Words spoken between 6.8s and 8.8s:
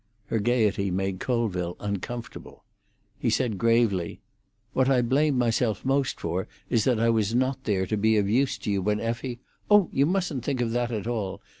that I was not there to be of use to